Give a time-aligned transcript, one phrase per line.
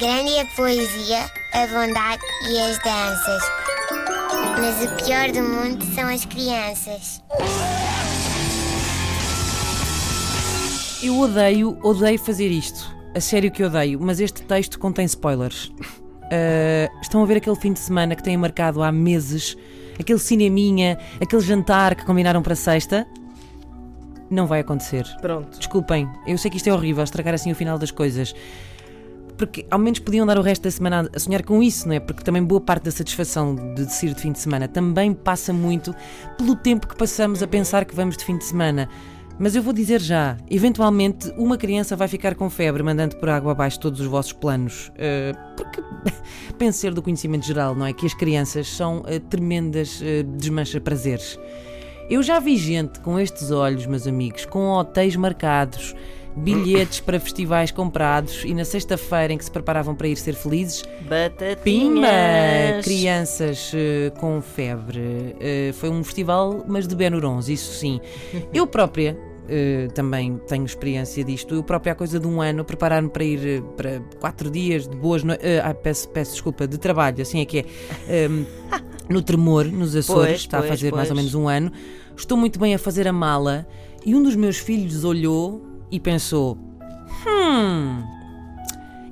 [0.00, 3.42] Grande é a poesia, a bondade e as danças.
[4.58, 7.22] Mas o pior do mundo são as crianças.
[11.02, 12.96] Eu odeio, odeio fazer isto.
[13.14, 15.66] A sério que odeio, mas este texto contém spoilers.
[15.66, 19.54] Uh, estão a ver aquele fim de semana que têm marcado há meses,
[19.98, 23.06] aquele cineminha, aquele jantar que combinaram para sexta?
[24.30, 25.04] Não vai acontecer.
[25.20, 25.58] Pronto.
[25.58, 28.34] Desculpem, eu sei que isto é horrível, estragar assim o final das coisas.
[29.40, 31.98] Porque ao menos podiam dar o resto da semana a sonhar com isso, não é?
[31.98, 35.94] Porque também boa parte da satisfação de decidir de fim de semana também passa muito
[36.36, 38.86] pelo tempo que passamos a pensar que vamos de fim de semana.
[39.38, 43.52] Mas eu vou dizer já, eventualmente uma criança vai ficar com febre mandando por água
[43.52, 44.88] abaixo todos os vossos planos.
[44.88, 45.82] Uh, porque
[46.58, 47.94] penso do conhecimento geral, não é?
[47.94, 51.38] Que as crianças são uh, tremendas uh, desmancha-prazeres.
[52.10, 55.94] Eu já vi gente com estes olhos, meus amigos, com hotéis marcados,
[56.36, 60.82] bilhetes para festivais comprados e na sexta-feira em que se preparavam para ir ser felizes,
[61.08, 61.60] Batatinhas.
[61.62, 62.82] pimba!
[62.82, 65.00] Crianças uh, com febre.
[65.00, 68.00] Uh, foi um festival, mas de Benurons, isso sim.
[68.52, 69.18] Eu própria.
[69.50, 71.56] Uh, também tenho experiência disto.
[71.56, 75.24] Eu própria, há coisa de um ano, preparar-me para ir para quatro dias de boas
[75.24, 75.44] noites.
[75.64, 78.28] ah, peço, peço desculpa, de trabalho, assim é que é.
[78.30, 78.44] Um,
[79.12, 81.24] no Tremor, nos Açores, Pois, está a pois, fazer mais ou pois.
[81.24, 81.72] menos um ano.
[82.16, 83.66] Estou muito bem a fazer a mala
[84.06, 85.60] e um dos meus filhos olhou
[85.90, 86.56] e pensou:
[87.26, 88.02] Hum,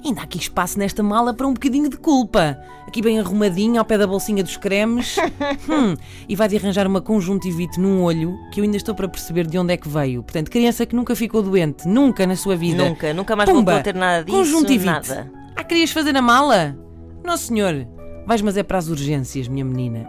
[0.05, 2.59] ainda há aqui espaço nesta mala para um bocadinho de culpa.
[2.87, 5.17] Aqui bem arrumadinho ao pé da bolsinha dos cremes.
[5.69, 5.97] Hum,
[6.29, 9.59] e vai de arranjar uma conjuntivite num olho que eu ainda estou para perceber de
[9.59, 10.23] onde é que veio.
[10.23, 12.89] Portanto, criança que nunca ficou doente, nunca na sua vida.
[12.89, 14.37] Nunca, nunca mais Pumba, a ter nada disso.
[14.37, 14.87] Conjuntivite.
[14.87, 15.31] Nada.
[15.55, 16.77] Ah, querias fazer na mala?
[17.23, 17.87] Não, senhor.
[18.27, 20.09] Vais, mas é para as urgências, minha menina.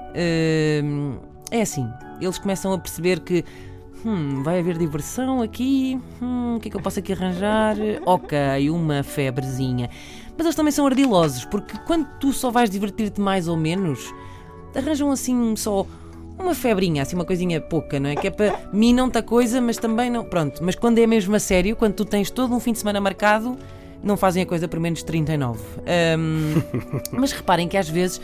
[0.83, 1.17] Hum,
[1.51, 1.87] é assim,
[2.21, 3.43] eles começam a perceber que
[4.05, 5.99] hum, vai haver diversão aqui.
[6.21, 7.75] Hum, o que é que eu posso aqui arranjar?
[8.05, 8.37] Ok,
[8.69, 9.89] uma febrezinha.
[10.37, 14.13] Mas eles também são ardilosos, porque quando tu só vais divertir-te mais ou menos,
[14.75, 15.85] arranjam assim só
[16.39, 18.15] uma febrinha, assim uma coisinha pouca, não é?
[18.15, 20.23] Que é para mim não tá coisa, mas também não.
[20.23, 23.01] Pronto, mas quando é mesmo a sério, quando tu tens todo um fim de semana
[23.01, 23.57] marcado,
[24.01, 25.59] não fazem a coisa por menos de 39.
[25.79, 26.61] Ahm,
[27.11, 28.21] mas reparem que às vezes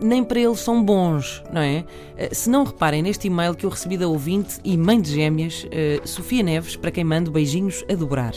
[0.00, 1.84] nem para eles são bons, não é?
[2.16, 5.66] Eh, Se não reparem neste e-mail que eu recebi da ouvinte e mãe de gêmeas,
[5.70, 8.32] eh, Sofia Neves, para quem mando beijinhos a dobrar.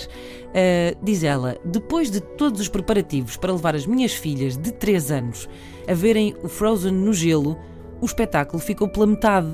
[0.53, 5.11] Eh, diz ela: depois de todos os preparativos para levar as minhas filhas de 3
[5.11, 5.47] anos
[5.87, 7.57] a verem o Frozen no gelo,
[8.01, 9.53] o espetáculo ficou pela metade.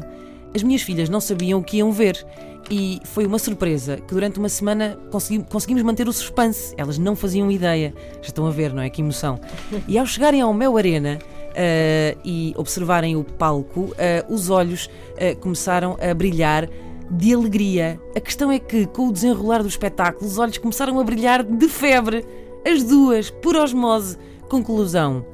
[0.55, 2.25] As minhas filhas não sabiam o que iam ver
[2.71, 6.73] e foi uma surpresa que durante uma semana consegui- conseguimos manter o suspense.
[6.75, 7.93] Elas não faziam ideia.
[8.21, 8.89] Já estão a ver, não é?
[8.89, 9.39] Que emoção.
[9.87, 11.19] E ao chegarem ao Mel Arena
[11.55, 16.69] ah, e observarem o palco, ah, os olhos ah, começaram a brilhar
[17.11, 17.99] de alegria.
[18.15, 21.67] A questão é que, com o desenrolar do espetáculo, os olhos começaram a brilhar de
[21.67, 22.25] febre.
[22.65, 24.17] As duas, por osmose.
[24.49, 25.25] Conclusão: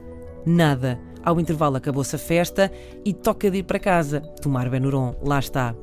[0.45, 0.99] nada.
[1.23, 2.71] Ao intervalo acabou-se a festa
[3.03, 4.21] e toca de ir para casa.
[4.41, 5.75] Tomar Benuron, lá está.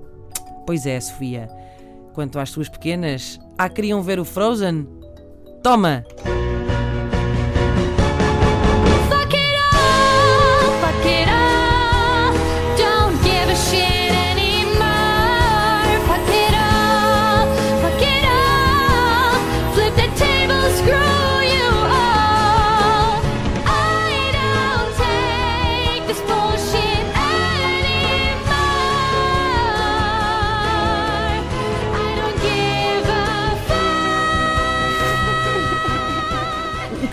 [0.65, 1.49] Pois é, Sofia.
[2.15, 4.87] Quanto às suas pequenas, ah, queriam ver o Frozen?
[5.63, 6.05] Toma!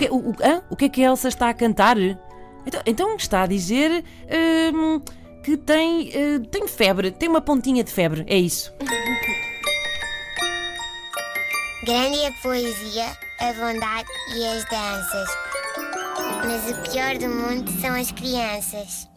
[0.10, 0.62] O que, o, hã?
[0.70, 1.98] o que é que a Elsa está a cantar?
[2.66, 4.04] Então, então está a dizer
[4.74, 5.02] hum,
[5.44, 8.74] que tem, eh, tem febre, tem uma pontinha de febre, é isso.
[11.84, 13.06] Grande é a poesia,
[13.40, 15.30] a bondade e as danças.
[16.46, 19.08] Mas o pior do mundo são as crianças.